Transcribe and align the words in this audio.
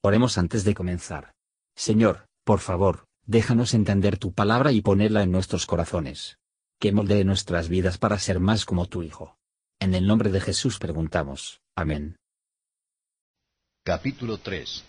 Oremos 0.00 0.38
antes 0.38 0.64
de 0.64 0.74
comenzar. 0.74 1.32
Señor, 1.74 2.28
por 2.44 2.60
favor, 2.60 3.06
déjanos 3.26 3.74
entender 3.74 4.16
tu 4.18 4.32
palabra 4.32 4.72
y 4.72 4.80
ponerla 4.80 5.22
en 5.22 5.32
nuestros 5.32 5.66
corazones. 5.66 6.38
Que 6.78 6.92
moldee 6.92 7.24
nuestras 7.24 7.68
vidas 7.68 7.98
para 7.98 8.18
ser 8.18 8.38
más 8.38 8.64
como 8.64 8.86
tu 8.86 9.02
Hijo. 9.02 9.36
En 9.80 9.94
el 9.94 10.06
nombre 10.06 10.30
de 10.30 10.40
Jesús 10.40 10.78
preguntamos. 10.78 11.60
Amén. 11.74 12.16
Capítulo 13.84 14.38
3 14.38 14.84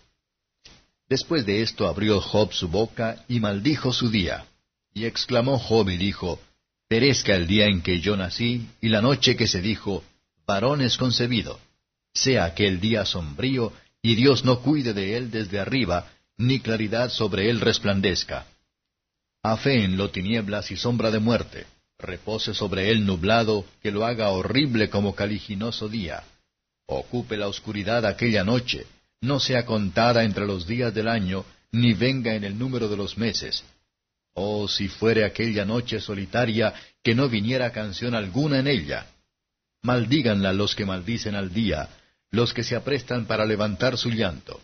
Después 1.08 1.46
de 1.46 1.64
esto 1.64 1.88
abrió 1.88 2.22
Job 2.22 2.54
su 2.54 2.68
boca 2.68 3.24
y 3.28 3.40
maldijo 3.40 3.92
su 3.92 4.10
día. 4.10 4.46
Y 4.94 5.06
exclamó 5.06 5.58
Job 5.58 5.90
y 5.90 5.98
dijo, 5.98 6.40
Perezca 6.88 7.36
el 7.36 7.48
día 7.48 7.66
en 7.66 7.82
que 7.82 8.00
yo 8.00 8.16
nací 8.16 8.68
y 8.82 8.90
la 8.90 9.02
noche 9.02 9.36
que 9.36 9.48
se 9.48 9.62
dijo, 9.62 10.04
varón 10.46 10.82
es 10.82 10.98
concebido. 10.98 11.60
Sea 12.14 12.46
aquel 12.46 12.80
día 12.80 13.06
sombrío 13.06 13.74
y 14.02 14.16
Dios 14.16 14.46
no 14.46 14.62
cuide 14.62 14.94
de 14.94 15.18
él 15.18 15.32
desde 15.32 15.60
arriba, 15.60 16.10
ni 16.38 16.60
claridad 16.60 17.10
sobre 17.10 17.50
él 17.50 17.60
resplandezca. 17.60 18.46
lo 19.44 20.10
tinieblas 20.10 20.72
y 20.72 20.78
sombra 20.78 21.12
de 21.12 21.20
muerte, 21.20 21.66
repose 21.98 22.54
sobre 22.54 22.90
él 22.90 23.06
nublado, 23.06 23.66
que 23.82 23.92
lo 23.92 24.06
haga 24.06 24.30
horrible 24.30 24.90
como 24.90 25.16
caliginoso 25.16 25.90
día. 25.90 26.24
Ocupe 26.88 27.38
la 27.38 27.48
oscuridad 27.48 28.06
aquella 28.06 28.44
noche, 28.44 28.88
no 29.22 29.40
sea 29.40 29.66
contada 29.66 30.24
entre 30.24 30.48
los 30.48 30.66
días 30.66 30.94
del 30.94 31.10
año, 31.10 31.46
ni 31.72 31.94
venga 31.94 32.34
en 32.36 32.44
el 32.46 32.58
número 32.58 32.88
de 32.88 32.98
los 32.98 33.18
meses. 33.18 33.64
Oh, 34.34 34.68
si 34.68 34.88
fuere 34.88 35.26
aquella 35.26 35.66
noche 35.66 36.00
solitaria, 36.00 36.74
que 37.04 37.14
no 37.14 37.28
viniera 37.28 37.72
canción 37.72 38.16
alguna 38.16 38.60
en 38.60 38.68
ella. 38.68 39.08
Maldíganla 39.84 40.54
los 40.54 40.76
que 40.76 40.86
maldicen 40.86 41.36
al 41.36 41.54
día, 41.54 41.90
los 42.32 42.54
que 42.54 42.64
se 42.64 42.76
aprestan 42.76 43.26
para 43.26 43.46
levantar 43.46 43.98
su 43.98 44.10
llanto. 44.10 44.62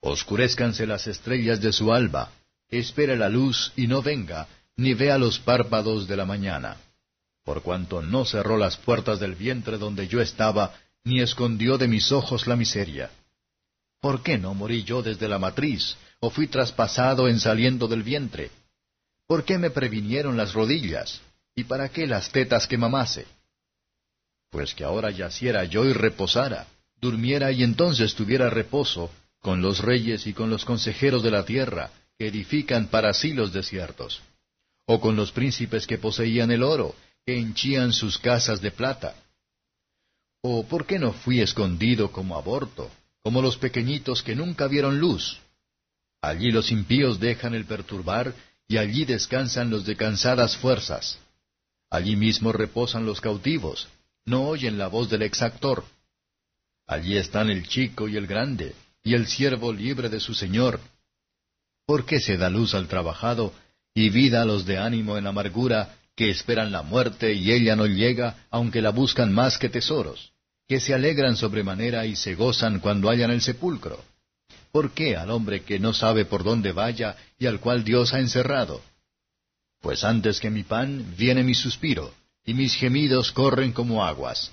Oscurezcanse 0.00 0.86
las 0.86 1.06
estrellas 1.06 1.60
de 1.60 1.72
su 1.72 1.92
alba, 1.92 2.30
espere 2.68 3.16
la 3.16 3.28
luz 3.28 3.72
y 3.76 3.86
no 3.86 4.02
venga, 4.02 4.48
ni 4.76 4.94
vea 4.94 5.18
los 5.18 5.38
párpados 5.38 6.08
de 6.08 6.16
la 6.16 6.24
mañana. 6.24 6.76
Por 7.44 7.62
cuanto 7.62 8.02
no 8.02 8.24
cerró 8.24 8.56
las 8.56 8.76
puertas 8.76 9.20
del 9.20 9.34
vientre 9.34 9.76
donde 9.76 10.08
yo 10.08 10.20
estaba, 10.20 10.74
ni 11.04 11.20
escondió 11.20 11.78
de 11.78 11.88
mis 11.88 12.12
ojos 12.12 12.46
la 12.46 12.56
miseria. 12.56 13.10
¿Por 14.00 14.22
qué 14.22 14.38
no 14.38 14.54
morí 14.54 14.84
yo 14.84 15.02
desde 15.02 15.28
la 15.28 15.38
matriz, 15.38 15.96
o 16.20 16.30
fui 16.30 16.46
traspasado 16.46 17.28
en 17.28 17.40
saliendo 17.40 17.88
del 17.88 18.02
vientre? 18.02 18.50
¿Por 19.26 19.44
qué 19.44 19.58
me 19.58 19.70
previnieron 19.70 20.36
las 20.36 20.54
rodillas? 20.54 21.20
¿Y 21.54 21.64
para 21.64 21.88
qué 21.90 22.06
las 22.06 22.30
tetas 22.30 22.66
que 22.66 22.78
mamase? 22.78 23.26
Pues 24.50 24.74
que 24.74 24.84
ahora 24.84 25.10
yaciera 25.10 25.64
yo 25.64 25.84
y 25.84 25.92
reposara, 25.92 26.66
durmiera 27.00 27.52
y 27.52 27.62
entonces 27.62 28.14
tuviera 28.14 28.50
reposo, 28.50 29.10
con 29.40 29.62
los 29.62 29.78
reyes 29.78 30.26
y 30.26 30.34
con 30.34 30.50
los 30.50 30.64
consejeros 30.64 31.22
de 31.22 31.30
la 31.30 31.44
tierra, 31.44 31.90
que 32.18 32.28
edifican 32.28 32.88
para 32.88 33.14
sí 33.14 33.32
los 33.32 33.52
desiertos, 33.52 34.20
o 34.86 35.00
con 35.00 35.16
los 35.16 35.32
príncipes 35.32 35.86
que 35.86 35.98
poseían 35.98 36.50
el 36.50 36.62
oro, 36.62 36.94
que 37.24 37.38
henchían 37.38 37.92
sus 37.92 38.18
casas 38.18 38.60
de 38.60 38.70
plata. 38.70 39.14
¿O 40.42 40.66
por 40.66 40.84
qué 40.86 40.98
no 40.98 41.12
fui 41.12 41.40
escondido 41.40 42.12
como 42.12 42.36
aborto, 42.36 42.90
como 43.22 43.40
los 43.40 43.56
pequeñitos 43.56 44.22
que 44.22 44.34
nunca 44.34 44.66
vieron 44.66 44.98
luz? 44.98 45.38
Allí 46.20 46.50
los 46.50 46.70
impíos 46.70 47.18
dejan 47.20 47.54
el 47.54 47.64
perturbar, 47.64 48.34
y 48.68 48.76
allí 48.76 49.04
descansan 49.04 49.70
los 49.70 49.84
de 49.84 49.96
cansadas 49.96 50.56
fuerzas. 50.56 51.18
Allí 51.90 52.14
mismo 52.16 52.52
reposan 52.52 53.04
los 53.04 53.20
cautivos, 53.20 53.88
no 54.30 54.46
oyen 54.48 54.78
la 54.78 54.86
voz 54.86 55.10
del 55.10 55.22
exactor. 55.22 55.84
Allí 56.86 57.16
están 57.16 57.50
el 57.50 57.66
chico 57.66 58.08
y 58.08 58.16
el 58.16 58.26
grande, 58.26 58.74
y 59.02 59.14
el 59.14 59.26
siervo 59.26 59.72
libre 59.72 60.08
de 60.08 60.20
su 60.20 60.34
señor. 60.34 60.80
¿Por 61.84 62.06
qué 62.06 62.20
se 62.20 62.36
da 62.36 62.48
luz 62.48 62.74
al 62.74 62.86
trabajado, 62.86 63.52
y 63.92 64.08
vida 64.10 64.42
a 64.42 64.44
los 64.44 64.64
de 64.64 64.78
ánimo 64.78 65.18
en 65.18 65.26
amargura, 65.26 65.96
que 66.14 66.30
esperan 66.30 66.70
la 66.70 66.82
muerte 66.82 67.32
y 67.34 67.50
ella 67.50 67.74
no 67.74 67.86
llega, 67.86 68.46
aunque 68.50 68.80
la 68.80 68.90
buscan 68.90 69.32
más 69.32 69.58
que 69.58 69.68
tesoros, 69.68 70.32
que 70.68 70.78
se 70.78 70.94
alegran 70.94 71.36
sobremanera 71.36 72.06
y 72.06 72.14
se 72.14 72.34
gozan 72.34 72.78
cuando 72.78 73.08
hallan 73.10 73.32
el 73.32 73.40
sepulcro? 73.40 74.04
¿Por 74.70 74.92
qué 74.92 75.16
al 75.16 75.30
hombre 75.30 75.62
que 75.62 75.80
no 75.80 75.92
sabe 75.92 76.24
por 76.24 76.44
dónde 76.44 76.70
vaya 76.70 77.16
y 77.38 77.46
al 77.46 77.58
cual 77.58 77.82
Dios 77.82 78.14
ha 78.14 78.20
encerrado? 78.20 78.80
Pues 79.80 80.04
antes 80.04 80.38
que 80.38 80.50
mi 80.50 80.62
pan 80.62 81.14
viene 81.16 81.42
mi 81.42 81.54
suspiro, 81.54 82.12
y 82.44 82.54
mis 82.54 82.74
gemidos 82.74 83.32
corren 83.32 83.72
como 83.72 84.04
aguas. 84.04 84.52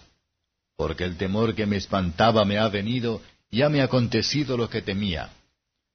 Porque 0.75 1.03
el 1.03 1.18
temor 1.18 1.56
que 1.56 1.66
me 1.66 1.78
espantaba 1.78 2.46
me 2.46 2.58
ha 2.58 2.68
venido, 2.68 3.22
y 3.50 3.62
ha 3.62 3.70
me 3.70 3.81
acontecido 3.81 4.58
lo 4.58 4.70
que 4.70 4.81
temía. 4.81 5.31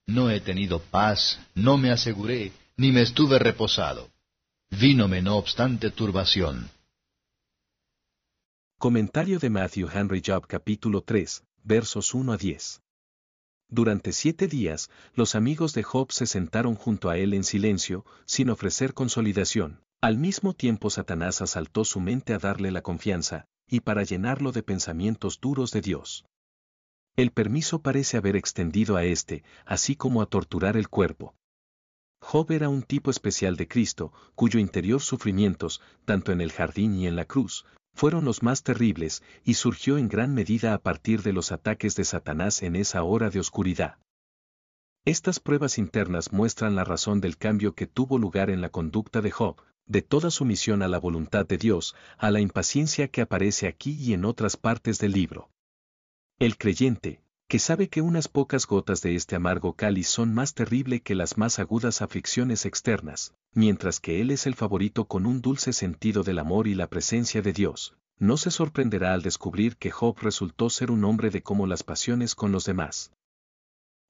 No 0.07 0.31
he 0.31 0.41
tenido 0.41 0.81
paz, 0.81 1.39
no 1.55 1.79
me 1.79 1.91
aseguré, 1.91 2.53
ni 2.77 2.91
me 2.91 3.03
estuve 3.03 3.39
reposado. 3.39 4.11
Vínome 4.71 5.23
no 5.23 5.37
obstante 5.37 5.91
turbación. 5.91 6.71
Comentario 8.79 9.39
de 9.39 9.51
Matthew 9.51 9.89
Henry 9.95 10.23
Job 10.27 10.47
capítulo 10.49 11.03
3, 11.03 11.45
versos 11.63 12.15
1 12.15 12.33
a 12.33 12.37
10. 12.37 12.81
Durante 13.69 14.13
siete 14.13 14.49
días, 14.49 14.91
los 15.15 15.35
amigos 15.35 15.73
de 15.73 15.83
Job 15.85 16.11
se 16.11 16.27
sentaron 16.27 16.75
junto 16.75 17.09
a 17.09 17.17
él 17.17 17.33
en 17.33 17.45
silencio, 17.45 18.05
sin 18.25 18.51
ofrecer 18.51 18.93
consolidación. 18.93 19.82
Al 20.03 20.19
mismo 20.19 20.53
tiempo 20.53 20.91
Satanás 20.91 21.43
asaltó 21.43 21.85
su 21.85 22.01
mente 22.01 22.35
a 22.35 22.39
darle 22.41 22.73
la 22.73 22.83
confianza, 22.83 23.47
y 23.69 23.81
para 23.81 24.03
llenarlo 24.03 24.51
de 24.51 24.65
pensamientos 24.65 25.41
duros 25.41 25.71
de 25.71 25.81
Dios. 25.81 26.27
El 27.15 27.31
permiso 27.31 27.83
parece 27.83 28.17
haber 28.17 28.35
extendido 28.35 28.97
a 28.97 29.05
éste, 29.05 29.45
así 29.65 29.95
como 29.95 30.21
a 30.21 30.27
torturar 30.27 30.77
el 30.77 30.89
cuerpo. 30.89 31.37
Job 32.21 32.51
era 32.51 32.69
un 32.69 32.83
tipo 32.83 33.13
especial 33.13 33.57
de 33.57 33.69
Cristo, 33.69 34.13
cuyo 34.35 34.59
interior 34.59 35.01
sufrimientos, 35.01 35.81
tanto 36.05 36.33
en 36.33 36.41
el 36.41 36.51
jardín 36.51 36.97
y 36.97 37.07
en 37.07 37.15
la 37.15 37.25
cruz, 37.25 37.65
fueron 37.95 38.25
los 38.25 38.43
más 38.43 38.65
terribles, 38.65 39.23
y 39.45 39.55
surgió 39.55 39.99
en 39.99 40.09
gran 40.09 40.35
medida 40.35 40.75
a 40.75 40.79
partir 40.79 41.23
de 41.23 41.33
los 41.33 41.53
ataques 41.53 41.95
de 41.95 42.05
Satanás 42.05 42.63
en 42.63 42.75
esa 42.75 43.05
hora 43.05 43.31
de 43.31 43.39
oscuridad. 43.39 43.99
Estas 45.05 45.39
pruebas 45.39 45.79
internas 45.79 46.33
muestran 46.33 46.75
la 46.75 46.83
razón 46.83 47.21
del 47.21 47.37
cambio 47.37 47.77
que 47.77 47.87
tuvo 47.87 48.19
lugar 48.19 48.51
en 48.51 48.61
la 48.61 48.71
conducta 48.71 49.21
de 49.21 49.31
Job, 49.31 49.63
de 49.87 50.03
toda 50.03 50.31
sumisión 50.31 50.83
a 50.83 50.89
la 50.89 50.99
voluntad 50.99 51.47
de 51.47 51.59
Dios, 51.59 51.95
a 52.19 52.31
la 52.31 52.41
impaciencia 52.41 53.09
que 53.09 53.21
aparece 53.21 53.67
aquí 53.67 53.93
y 53.93 54.13
en 54.13 54.25
otras 54.25 54.57
partes 54.57 54.99
del 54.99 55.13
libro. 55.13 55.51
El 56.39 56.57
creyente, 56.57 57.23
que 57.49 57.59
sabe 57.59 57.89
que 57.89 58.01
unas 58.01 58.29
pocas 58.29 58.67
gotas 58.67 59.03
de 59.03 59.15
este 59.15 59.37
amargo 59.37 59.75
cáliz 59.75 60.09
son 60.09 60.33
más 60.33 60.55
terrible 60.55 61.03
que 61.03 61.15
las 61.15 61.37
más 61.37 61.59
agudas 61.59 62.01
aflicciones 62.01 62.65
externas, 62.65 63.35
mientras 63.53 64.01
que 64.01 64.23
él 64.23 64.31
es 64.31 64.47
el 64.47 64.55
favorito 64.55 65.07
con 65.07 65.27
un 65.27 65.43
dulce 65.43 65.75
sentido 65.75 66.23
del 66.23 66.39
amor 66.39 66.67
y 66.67 66.75
la 66.75 66.89
presencia 66.89 67.43
de 67.43 67.53
Dios, 67.53 67.95
no 68.19 68.39
se 68.39 68.51
sorprenderá 68.51 69.13
al 69.13 69.21
descubrir 69.21 69.77
que 69.77 69.91
Job 69.91 70.17
resultó 70.21 70.71
ser 70.71 70.91
un 70.91 71.05
hombre 71.05 71.29
de 71.29 71.43
como 71.43 71.67
las 71.67 71.83
pasiones 71.83 72.35
con 72.35 72.53
los 72.53 72.65
demás. 72.65 73.13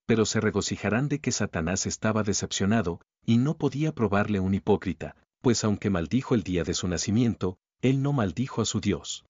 Pero 0.06 0.24
se 0.24 0.40
regocijarán 0.40 1.08
de 1.08 1.18
que 1.18 1.32
Satanás 1.32 1.86
estaba 1.86 2.22
decepcionado, 2.22 3.00
y 3.24 3.38
no 3.38 3.56
podía 3.56 3.92
probarle 3.92 4.38
un 4.38 4.54
hipócrita, 4.54 5.16
pues 5.42 5.64
aunque 5.64 5.90
maldijo 5.90 6.34
el 6.34 6.44
día 6.44 6.64
de 6.64 6.72
su 6.72 6.88
nacimiento, 6.88 7.58
él 7.82 8.00
no 8.00 8.12
maldijo 8.12 8.62
a 8.62 8.64
su 8.64 8.80
Dios. 8.80 9.26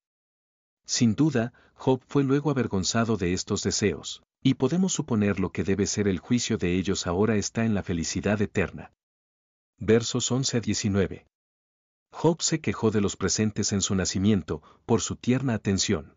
Sin 0.85 1.15
duda, 1.15 1.55
Job 1.75 2.03
fue 2.07 2.23
luego 2.23 2.51
avergonzado 2.51 3.17
de 3.17 3.33
estos 3.33 3.63
deseos, 3.63 4.23
y 4.43 4.55
podemos 4.55 4.93
suponer 4.93 5.41
lo 5.41 5.51
que 5.51 5.65
debe 5.65 5.87
ser 5.87 6.07
el 6.07 6.19
juicio 6.19 6.59
de 6.59 6.77
ellos 6.77 7.07
ahora 7.07 7.37
está 7.37 7.65
en 7.65 7.75
la 7.75 7.83
felicidad 7.83 8.41
eterna. 8.43 8.93
Versos 9.79 10.31
11 10.31 10.59
a 10.59 10.61
19. 10.61 11.27
Job 12.13 12.43
se 12.43 12.61
quejó 12.61 12.91
de 12.91 13.01
los 13.01 13.17
presentes 13.17 13.73
en 13.73 13.81
su 13.81 13.95
nacimiento, 13.95 14.63
por 14.85 15.01
su 15.01 15.17
tierna 15.17 15.55
atención. 15.55 16.15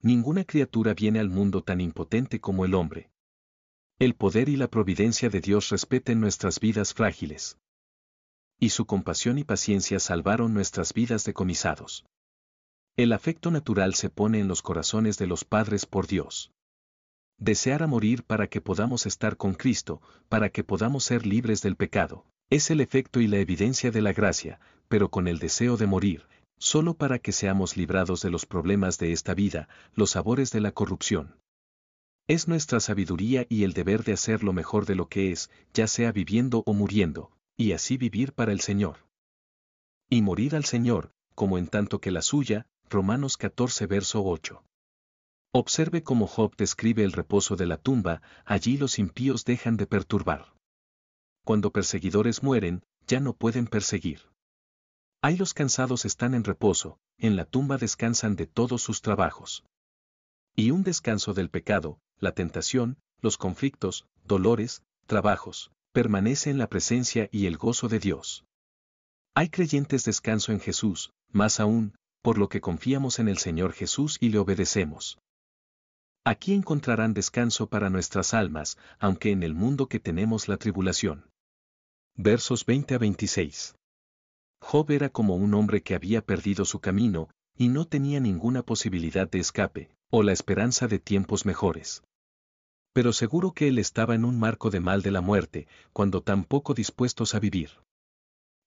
Ninguna 0.00 0.44
criatura 0.44 0.94
viene 0.94 1.18
al 1.18 1.30
mundo 1.30 1.62
tan 1.62 1.80
impotente 1.80 2.40
como 2.40 2.64
el 2.64 2.74
hombre. 2.74 3.10
El 3.98 4.14
poder 4.14 4.48
y 4.48 4.56
la 4.56 4.68
providencia 4.68 5.28
de 5.28 5.40
Dios 5.40 5.68
respeten 5.70 6.20
nuestras 6.20 6.60
vidas 6.60 6.94
frágiles 6.94 7.58
y 8.60 8.68
su 8.68 8.84
compasión 8.84 9.38
y 9.38 9.44
paciencia 9.44 9.98
salvaron 9.98 10.52
nuestras 10.52 10.92
vidas 10.92 11.24
decomisados. 11.24 12.04
El 12.96 13.12
afecto 13.12 13.50
natural 13.50 13.94
se 13.94 14.10
pone 14.10 14.38
en 14.38 14.48
los 14.48 14.60
corazones 14.60 15.16
de 15.16 15.26
los 15.26 15.44
padres 15.44 15.86
por 15.86 16.06
Dios. 16.06 16.52
Desear 17.38 17.82
a 17.82 17.86
morir 17.86 18.22
para 18.22 18.48
que 18.48 18.60
podamos 18.60 19.06
estar 19.06 19.38
con 19.38 19.54
Cristo, 19.54 20.02
para 20.28 20.50
que 20.50 20.62
podamos 20.62 21.04
ser 21.04 21.26
libres 21.26 21.62
del 21.62 21.74
pecado, 21.74 22.26
es 22.50 22.70
el 22.70 22.82
efecto 22.82 23.20
y 23.20 23.28
la 23.28 23.38
evidencia 23.38 23.90
de 23.90 24.02
la 24.02 24.12
gracia, 24.12 24.60
pero 24.88 25.08
con 25.08 25.26
el 25.26 25.38
deseo 25.38 25.78
de 25.78 25.86
morir, 25.86 26.28
solo 26.58 26.92
para 26.92 27.18
que 27.18 27.32
seamos 27.32 27.78
librados 27.78 28.20
de 28.20 28.28
los 28.28 28.44
problemas 28.44 28.98
de 28.98 29.12
esta 29.12 29.32
vida, 29.32 29.70
los 29.94 30.10
sabores 30.10 30.50
de 30.50 30.60
la 30.60 30.72
corrupción. 30.72 31.36
Es 32.28 32.46
nuestra 32.46 32.80
sabiduría 32.80 33.46
y 33.48 33.64
el 33.64 33.72
deber 33.72 34.04
de 34.04 34.12
hacer 34.12 34.44
lo 34.44 34.52
mejor 34.52 34.84
de 34.84 34.96
lo 34.96 35.08
que 35.08 35.32
es, 35.32 35.50
ya 35.72 35.86
sea 35.86 36.12
viviendo 36.12 36.62
o 36.66 36.74
muriendo, 36.74 37.30
y 37.60 37.74
así 37.74 37.98
vivir 37.98 38.32
para 38.32 38.52
el 38.52 38.60
Señor. 38.60 39.06
Y 40.08 40.22
morir 40.22 40.56
al 40.56 40.64
Señor, 40.64 41.12
como 41.34 41.58
en 41.58 41.66
tanto 41.66 42.00
que 42.00 42.10
la 42.10 42.22
suya, 42.22 42.66
Romanos 42.88 43.36
14 43.36 43.86
verso 43.86 44.24
8. 44.24 44.64
Observe 45.52 46.02
cómo 46.02 46.26
Job 46.26 46.56
describe 46.56 47.04
el 47.04 47.12
reposo 47.12 47.56
de 47.56 47.66
la 47.66 47.76
tumba, 47.76 48.22
allí 48.46 48.78
los 48.78 48.98
impíos 48.98 49.44
dejan 49.44 49.76
de 49.76 49.86
perturbar. 49.86 50.54
Cuando 51.44 51.70
perseguidores 51.70 52.42
mueren, 52.42 52.82
ya 53.06 53.20
no 53.20 53.34
pueden 53.34 53.66
perseguir. 53.66 54.22
Ahí 55.20 55.36
los 55.36 55.52
cansados 55.52 56.06
están 56.06 56.32
en 56.32 56.44
reposo, 56.44 56.98
en 57.18 57.36
la 57.36 57.44
tumba 57.44 57.76
descansan 57.76 58.36
de 58.36 58.46
todos 58.46 58.80
sus 58.80 59.02
trabajos. 59.02 59.64
Y 60.56 60.70
un 60.70 60.82
descanso 60.82 61.34
del 61.34 61.50
pecado, 61.50 61.98
la 62.20 62.32
tentación, 62.32 62.96
los 63.20 63.36
conflictos, 63.36 64.06
dolores, 64.24 64.82
trabajos, 65.06 65.72
permanece 65.92 66.50
en 66.50 66.58
la 66.58 66.68
presencia 66.68 67.28
y 67.32 67.46
el 67.46 67.56
gozo 67.56 67.88
de 67.88 67.98
Dios. 67.98 68.44
Hay 69.34 69.48
creyentes 69.48 70.04
descanso 70.04 70.52
en 70.52 70.60
Jesús, 70.60 71.12
más 71.32 71.60
aún, 71.60 71.94
por 72.22 72.38
lo 72.38 72.48
que 72.48 72.60
confiamos 72.60 73.18
en 73.18 73.28
el 73.28 73.38
Señor 73.38 73.72
Jesús 73.72 74.18
y 74.20 74.28
le 74.28 74.38
obedecemos. 74.38 75.18
Aquí 76.24 76.52
encontrarán 76.52 77.14
descanso 77.14 77.68
para 77.68 77.90
nuestras 77.90 78.34
almas, 78.34 78.76
aunque 78.98 79.30
en 79.30 79.42
el 79.42 79.54
mundo 79.54 79.88
que 79.88 80.00
tenemos 80.00 80.48
la 80.48 80.58
tribulación. 80.58 81.30
Versos 82.14 82.66
20 82.66 82.94
a 82.94 82.98
26. 82.98 83.74
Job 84.60 84.90
era 84.90 85.08
como 85.08 85.36
un 85.36 85.54
hombre 85.54 85.82
que 85.82 85.94
había 85.94 86.20
perdido 86.20 86.64
su 86.66 86.80
camino, 86.80 87.30
y 87.56 87.68
no 87.68 87.86
tenía 87.86 88.20
ninguna 88.20 88.62
posibilidad 88.62 89.28
de 89.28 89.38
escape, 89.38 89.90
o 90.10 90.22
la 90.22 90.32
esperanza 90.32 90.86
de 90.86 90.98
tiempos 90.98 91.46
mejores. 91.46 92.02
Pero 92.92 93.12
seguro 93.12 93.52
que 93.52 93.68
él 93.68 93.78
estaba 93.78 94.14
en 94.14 94.24
un 94.24 94.38
marco 94.38 94.70
de 94.70 94.80
mal 94.80 95.02
de 95.02 95.10
la 95.10 95.20
muerte, 95.20 95.68
cuando 95.92 96.22
tan 96.22 96.44
poco 96.44 96.74
dispuestos 96.74 97.34
a 97.34 97.40
vivir. 97.40 97.70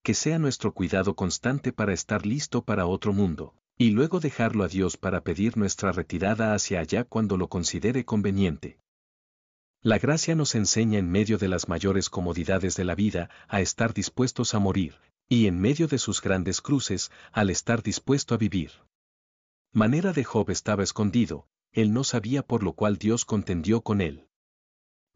Que 0.02 0.14
sea 0.14 0.40
nuestro 0.40 0.74
cuidado 0.74 1.16
constante 1.16 1.74
para 1.74 1.94
estar 1.94 2.26
listo 2.26 2.64
para 2.64 2.86
otro 2.86 3.14
mundo, 3.14 3.56
y 3.78 3.92
luego 3.92 4.20
dejarlo 4.20 4.64
a 4.64 4.68
Dios 4.68 4.98
para 4.98 5.24
pedir 5.24 5.58
nuestra 5.58 5.92
retirada 5.92 6.54
hacia 6.54 6.80
allá 6.80 7.04
cuando 7.04 7.38
lo 7.38 7.48
considere 7.48 8.06
conveniente. 8.06 8.80
La 9.82 9.98
gracia 9.98 10.36
nos 10.36 10.56
enseña 10.56 11.00
en 11.00 11.12
medio 11.12 11.38
de 11.38 11.50
las 11.50 11.68
mayores 11.68 12.10
comodidades 12.10 12.76
de 12.78 12.86
la 12.86 12.96
vida 12.96 13.30
a 13.50 13.60
estar 13.60 13.94
dispuestos 13.94 14.54
a 14.54 14.60
morir, 14.60 14.96
y 15.28 15.48
en 15.48 15.60
medio 15.60 15.88
de 15.88 15.98
sus 15.98 16.22
grandes 16.22 16.62
cruces, 16.62 17.12
al 17.34 17.50
estar 17.50 17.84
dispuesto 17.84 18.36
a 18.36 18.38
vivir. 18.38 18.72
Manera 19.74 20.14
de 20.14 20.24
Job 20.24 20.50
estaba 20.52 20.84
escondido, 20.84 21.48
él 21.74 21.92
no 21.92 22.04
sabía 22.04 22.44
por 22.44 22.64
lo 22.64 22.74
cual 22.74 22.98
Dios 22.98 23.26
contendió 23.26 23.82
con 23.82 24.00
él. 24.00 24.28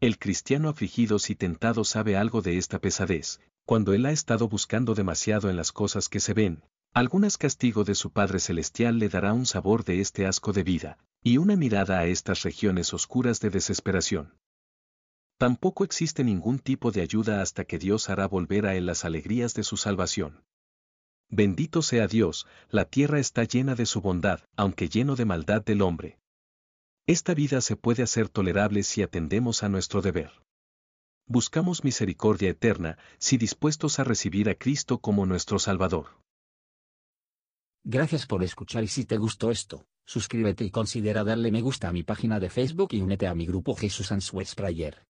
El 0.00 0.18
cristiano 0.18 0.68
afligido 0.68 1.18
si 1.18 1.34
tentado 1.34 1.84
sabe 1.84 2.16
algo 2.16 2.42
de 2.42 2.58
esta 2.58 2.80
pesadez, 2.80 3.40
cuando 3.64 3.92
él 3.94 4.06
ha 4.06 4.12
estado 4.12 4.48
buscando 4.48 4.94
demasiado 4.94 5.50
en 5.50 5.56
las 5.56 5.72
cosas 5.72 6.08
que 6.08 6.20
se 6.20 6.34
ven, 6.34 6.62
algunas 6.92 7.36
castigo 7.36 7.84
de 7.84 7.94
su 7.94 8.10
Padre 8.10 8.40
Celestial 8.40 8.98
le 8.98 9.08
dará 9.08 9.32
un 9.32 9.46
sabor 9.46 9.84
de 9.84 10.00
este 10.00 10.26
asco 10.26 10.52
de 10.52 10.62
vida, 10.62 10.98
y 11.22 11.38
una 11.38 11.56
mirada 11.56 11.98
a 11.98 12.06
estas 12.06 12.42
regiones 12.42 12.94
oscuras 12.94 13.40
de 13.40 13.50
desesperación. 13.50 14.34
Tampoco 15.36 15.84
existe 15.84 16.24
ningún 16.24 16.58
tipo 16.58 16.90
de 16.90 17.02
ayuda 17.02 17.42
hasta 17.42 17.64
que 17.64 17.78
Dios 17.78 18.10
hará 18.10 18.26
volver 18.26 18.66
a 18.66 18.74
él 18.74 18.86
las 18.86 19.04
alegrías 19.04 19.54
de 19.54 19.62
su 19.62 19.76
salvación. 19.76 20.42
Bendito 21.28 21.82
sea 21.82 22.08
Dios, 22.08 22.46
la 22.70 22.84
tierra 22.86 23.20
está 23.20 23.44
llena 23.44 23.74
de 23.74 23.86
su 23.86 24.00
bondad, 24.00 24.40
aunque 24.56 24.88
lleno 24.88 25.14
de 25.14 25.26
maldad 25.26 25.62
del 25.62 25.82
hombre. 25.82 26.18
Esta 27.08 27.32
vida 27.32 27.62
se 27.62 27.74
puede 27.74 28.02
hacer 28.02 28.28
tolerable 28.28 28.82
si 28.82 29.00
atendemos 29.00 29.62
a 29.62 29.70
nuestro 29.70 30.02
deber. 30.02 30.30
Buscamos 31.26 31.82
misericordia 31.82 32.50
eterna, 32.50 32.98
si 33.16 33.38
dispuestos 33.38 33.98
a 33.98 34.04
recibir 34.04 34.50
a 34.50 34.54
Cristo 34.56 34.98
como 34.98 35.24
nuestro 35.24 35.58
Salvador. 35.58 36.20
Gracias 37.82 38.26
por 38.26 38.44
escuchar 38.44 38.84
y 38.84 38.88
si 38.88 39.06
te 39.06 39.16
gustó 39.16 39.50
esto, 39.50 39.86
suscríbete 40.04 40.64
y 40.64 40.70
considera 40.70 41.24
darle 41.24 41.50
me 41.50 41.62
gusta 41.62 41.88
a 41.88 41.92
mi 41.92 42.02
página 42.02 42.38
de 42.40 42.50
Facebook 42.50 42.90
y 42.92 43.00
únete 43.00 43.26
a 43.26 43.34
mi 43.34 43.46
grupo 43.46 43.74
Jesús 43.74 44.12
Answers 44.12 44.54
Prayer. 44.54 45.06